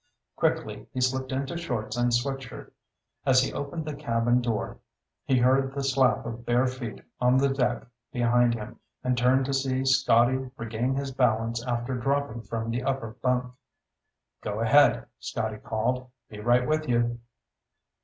Quickly 0.35 0.87
he 0.95 0.99
slipped 0.99 1.31
into 1.31 1.55
shorts 1.55 1.95
and 1.95 2.11
sweat 2.11 2.41
shirt. 2.41 2.73
As 3.23 3.43
he 3.43 3.53
opened 3.53 3.85
the 3.85 3.93
cabin 3.93 4.41
door, 4.41 4.79
he 5.25 5.37
heard 5.37 5.75
the 5.75 5.83
slap 5.83 6.25
of 6.25 6.43
bare 6.43 6.65
feet 6.65 7.03
on 7.19 7.37
the 7.37 7.49
deck 7.49 7.85
behind 8.11 8.55
him 8.55 8.79
and 9.03 9.15
turned 9.15 9.45
to 9.45 9.53
see 9.53 9.85
Scotty 9.85 10.49
regain 10.57 10.95
his 10.95 11.11
balance 11.11 11.63
after 11.67 11.93
dropping 11.95 12.41
from 12.41 12.71
the 12.71 12.81
upper 12.81 13.11
bunk. 13.21 13.53
"Go 14.41 14.59
ahead," 14.59 15.05
Scotty 15.19 15.57
called. 15.57 16.09
"Be 16.29 16.39
right 16.39 16.67
with 16.67 16.89
you." 16.89 17.19